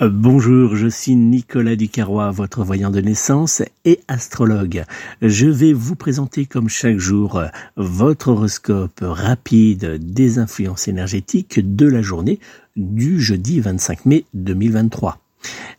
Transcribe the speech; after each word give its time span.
Euh, 0.00 0.08
Bonjour, 0.10 0.76
je 0.76 0.88
suis 0.88 1.14
Nicolas 1.14 1.76
Ducarrois, 1.76 2.30
votre 2.30 2.64
voyant 2.64 2.90
de 2.90 3.00
naissance 3.00 3.62
et 3.84 4.00
astrologue. 4.08 4.84
Je 5.20 5.46
vais 5.46 5.74
vous 5.74 5.94
présenter 5.94 6.46
comme 6.46 6.70
chaque 6.70 6.96
jour 6.96 7.36
euh, 7.36 7.48
votre 7.76 8.28
horoscope 8.28 9.00
rapide 9.02 9.98
des 10.00 10.38
influences 10.38 10.88
énergétiques 10.88 11.60
de 11.76 11.86
la 11.86 12.00
journée 12.00 12.40
du 12.76 13.20
jeudi 13.20 13.60
25 13.60 14.06
mai 14.06 14.24
2023. 14.32 15.18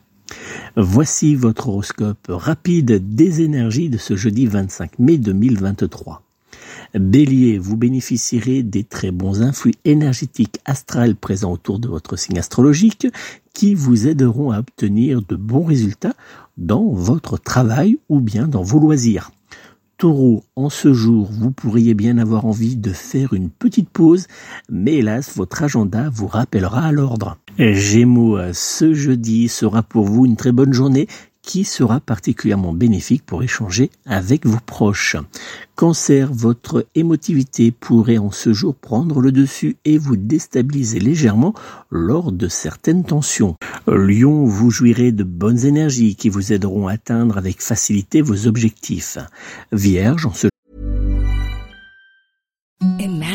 Voici 0.76 1.34
votre 1.34 1.69
horoscope 1.69 2.26
rapide 2.28 3.14
des 3.14 3.42
énergies 3.42 3.88
de 3.88 3.98
ce 3.98 4.16
jeudi 4.16 4.47
25 4.47 4.98
mai 4.98 5.19
2023. 5.19 6.22
Bélier, 6.95 7.59
vous 7.59 7.77
bénéficierez 7.77 8.62
des 8.62 8.84
très 8.84 9.11
bons 9.11 9.43
influx 9.43 9.75
énergétiques 9.84 10.59
astrales 10.65 11.15
présents 11.15 11.53
autour 11.53 11.78
de 11.78 11.89
votre 11.89 12.17
signe 12.17 12.39
astrologique 12.39 13.06
qui 13.55 13.75
vous 13.75 14.09
aideront 14.09 14.51
à 14.51 14.59
obtenir 14.59 15.23
de 15.23 15.37
bons 15.37 15.65
résultats 15.65 16.15
dans 16.56 16.91
votre 16.91 17.39
travail 17.39 17.99
ou 18.09 18.21
bien 18.21 18.49
dans 18.49 18.62
vos 18.62 18.79
loisirs. 18.79 19.31
Taureau, 19.99 20.45
en 20.56 20.71
ce 20.71 20.95
jour, 20.95 21.29
vous 21.31 21.50
pourriez 21.50 21.93
bien 21.93 22.17
avoir 22.17 22.47
envie 22.47 22.75
de 22.75 22.91
faire 22.91 23.34
une 23.34 23.50
petite 23.50 23.91
pause, 23.91 24.29
mais 24.71 24.95
hélas, 24.95 25.37
votre 25.37 25.62
agenda 25.62 26.09
vous 26.11 26.27
rappellera 26.27 26.87
à 26.87 26.93
l'ordre. 26.93 27.37
Gémeaux, 27.59 28.39
ce 28.55 28.95
jeudi 28.95 29.49
sera 29.49 29.83
pour 29.83 30.06
vous 30.06 30.25
une 30.25 30.37
très 30.37 30.53
bonne 30.53 30.73
journée 30.73 31.06
qui 31.50 31.65
sera 31.65 31.99
particulièrement 31.99 32.72
bénéfique 32.72 33.27
pour 33.27 33.43
échanger 33.43 33.91
avec 34.06 34.47
vos 34.47 34.61
proches. 34.65 35.16
Cancer, 35.75 36.33
votre 36.33 36.87
émotivité 36.94 37.72
pourrait 37.72 38.19
en 38.19 38.31
ce 38.31 38.53
jour 38.53 38.77
prendre 38.77 39.21
le 39.21 39.33
dessus 39.33 39.77
et 39.84 39.99
vous 39.99 40.15
déstabiliser 40.15 41.00
légèrement 41.00 41.53
lors 41.91 42.31
de 42.31 42.47
certaines 42.47 43.03
tensions. 43.03 43.56
Lion, 43.88 44.44
vous 44.44 44.71
jouirez 44.71 45.11
de 45.11 45.25
bonnes 45.25 45.66
énergies 45.66 46.15
qui 46.15 46.28
vous 46.28 46.53
aideront 46.53 46.87
à 46.87 46.93
atteindre 46.93 47.37
avec 47.37 47.61
facilité 47.61 48.22
vos 48.22 48.47
objectifs. 48.47 49.19
Vierge, 49.72 50.27
en 50.27 50.32
ce 50.32 50.47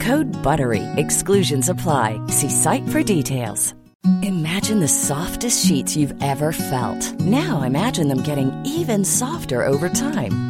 Code 0.00 0.30
BUTTERY. 0.42 0.82
Exclusions 0.96 1.68
apply. 1.68 2.18
See 2.28 2.48
site 2.48 2.88
for 2.88 3.02
details. 3.02 3.74
Imagine 4.22 4.80
the 4.80 4.88
softest 4.88 5.66
sheets 5.66 5.94
you've 5.94 6.14
ever 6.22 6.52
felt. 6.52 7.20
Now 7.20 7.60
imagine 7.62 8.08
them 8.08 8.22
getting 8.22 8.50
even 8.64 9.04
softer 9.04 9.66
over 9.66 9.90
time. 9.90 10.49